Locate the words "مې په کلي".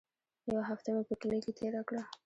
0.95-1.37